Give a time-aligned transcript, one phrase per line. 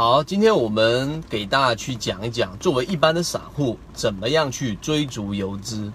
[0.00, 5.92] 好，今天我们给大家去讲一讲，作为一般的散户，怎么样去追逐游资。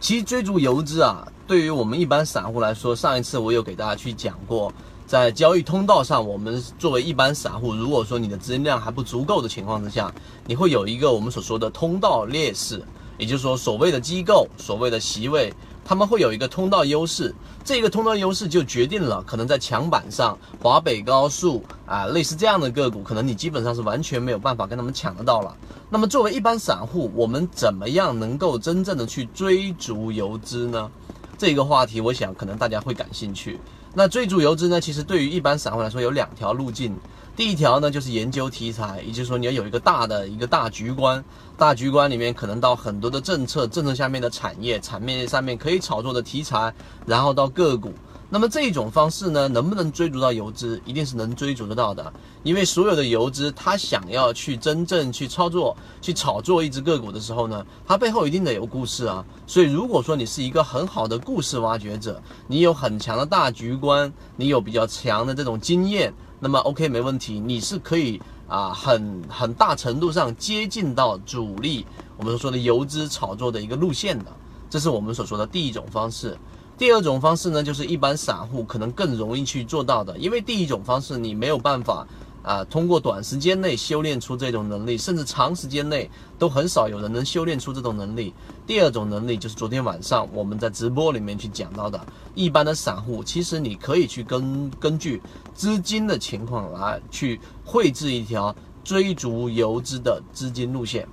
[0.00, 4.70] 其实追逐游资啊，对于我们一般散户来说，上一次我有给大家去讲过，
[5.06, 10.12] 在交易通道上，我们作为一般散户，如果说你的资金量还不足够的情况之下，
[10.46, 12.84] 你会有一个我们所说的通道劣势，
[13.18, 15.52] 也就是说，所谓的机构，所谓的席位。
[15.84, 17.34] 他们会有一个通道优势，
[17.64, 25.56] 这个通道优势就决定了可能在墙板上，华北高速啊，类似这样的个股，可能你基本上是完全没有办法跟他们抢得到了。
[25.88, 30.90] 那么作为一般散户，我们怎么样能够真正的去追逐游资呢？
[31.38, 33.58] 这个话题，我想可能大家会感兴趣。
[33.94, 36.94] 那追逐游资呢，其实对于一般散户来说有两条路径。
[37.38, 41.24] 第一条呢，就是研究题材，也就是说你要有一个大的一个大局观，
[41.56, 46.74] 大局观里面可能到很多的政策，政策下面的产业，产业上面可以炒作的题材，
[47.06, 47.92] 然后到个股。
[48.28, 50.82] 那么这种方式呢，能不能追逐到游资？
[50.84, 52.12] 一定是能追逐得到的，
[52.42, 59.24] 因为所有的游资，他想要去真正去操作、去炒作一只个股的时候呢，它背后一定得有故事啊。
[59.46, 66.12] 所以如果说你是一个很好的故事挖掘者，你有很强的大局观，你有比较强的这种经验。
[66.40, 71.84] 那么 OK 没问题，你是可以啊很很大程度上接近到主力
[72.16, 74.26] 我们所说的游资炒作的一个路线的，
[74.70, 76.36] 这是我们所说的第一种方式。
[76.76, 82.06] 第二种方式呢，就是一般散户可能更容易去做到的，因为第一种方式你没有办法。
[82.48, 88.32] 啊，通过短时间内修炼出这种能力，甚至长时间内都很少有人能修炼出这种能力。
[88.66, 92.00] 第二种能力就是昨天晚上我们在直播里面去讲到的，
[92.34, 95.20] 一般的散户，其实你可以去根根据
[95.52, 101.06] 资金的情况来去绘制一条追逐游资的资金路线。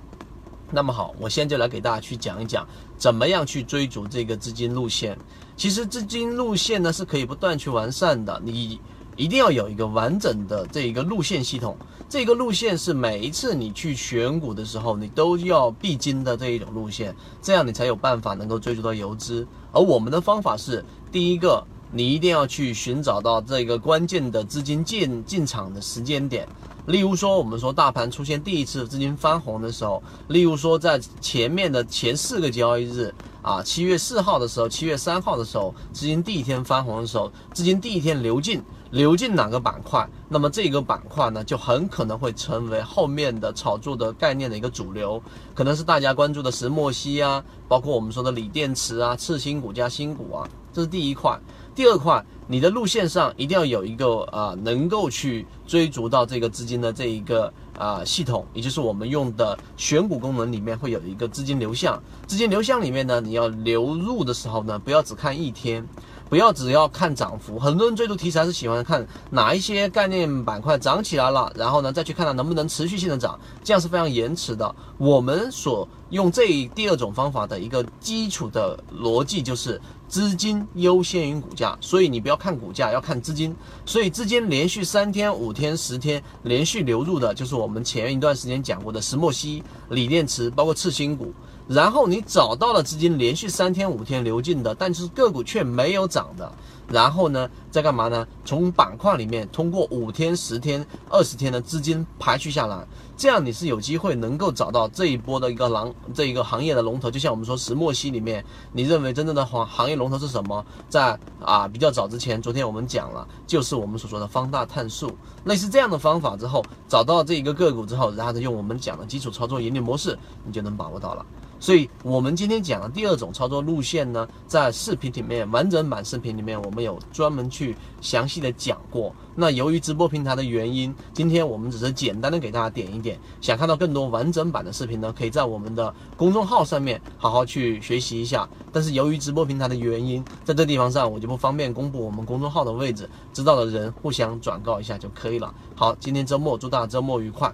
[0.70, 5.14] 那么好，我现在就来给大家去讲一讲，怎么样去追逐这个资金路线。
[5.54, 8.80] 其实资金路线呢是可以不断去完善的，你。
[9.16, 11.76] 一定要有一个完整的这一个路线系统，
[12.08, 19.46] 这个路线是每一次你去选股的时候，你都要必经的这一种路线，这样你才有办法能够追逐到游资。
[19.72, 26.46] 而我们的方法是，第一个，你一定要去寻找到这个关键的资金进进场的时间点。
[26.86, 33.12] 例如说，我们说大盘出现第一次资金翻红的时候，例如说在前面的前四个交易日
[33.46, 38.60] 啊，七月四号的时候，七月三号的时候，资金第一天翻红的时候，资金第一天流进。
[38.92, 45.20] 流进哪个板块，那么这个板块呢，就很可能会成为后面的炒作的概念的一个主流，
[45.54, 51.40] 可能是大家关注的石墨烯啊，包括我们说的锂电池啊、次新股加新股啊，这是第一块。
[51.74, 61.98] 第二块，你的路线上一定要有一个啊，能够去追逐到这个资金的这一个啊系统，也就是我们用的选股功能里面会有一个资金流向。
[62.26, 65.82] 资金流向里面呢，你要流入的时候呢，不要只看一天。
[66.28, 74.74] 不要只要看涨幅，很多人追逐题材是喜欢看哪一些概念板块涨起来了，然后呢再去看它能不能持续性的涨，这样是非常延迟的。
[74.98, 83.54] 我们所用这第二种方法的一个基础的逻辑就是资金优先于股价，所以你不要看股价，要看资金。
[83.84, 91.32] 所以资金连续三天、五天、十天连续流入的，就是我们前一段时间讲过的石墨烯、锂电池，包括次新股。
[91.68, 96.52] 然后你找到了资金连续三天五天流进的，但是个股却没有涨的，
[96.88, 98.26] 然后呢，在干嘛呢？
[98.42, 102.86] 从板块里面通过五天、十天、二十天的资金排序下来，
[103.18, 107.10] 这样你是有机会能够找到这一波的一个狼，这一个行业的龙头。
[107.10, 108.42] 就像我们说石墨烯里面，
[108.72, 110.64] 你认为真正的行行业龙头是什么？
[110.88, 115.12] 在啊比较早之前，昨天我们讲了，就是我们所说的方大碳素，
[115.44, 121.26] 类似这样的方法之后，找到这一个个股之后，然后再用我们讲的基础操作盈利模式，你就能把握到了。
[121.58, 127.65] 所以，我们今天讲的第二种操作路线呢，在视频里面完整版视频里面，我们有专门去
[128.00, 129.14] 详细的讲过。
[129.34, 133.18] 那由于直播平台的原因，今天我们只是简单的给大家点一点。
[133.40, 138.48] 想看到更多完整版的视频呢，可以在我们的公众号上面好好去学习一下。
[138.72, 145.54] 但是由于直播平台的原因，在这地方上我就不方便公布我们公众号的位置，知道的人互相转告一下就可以了。
[145.74, 147.52] 好，今天周末祝大家周末愉快。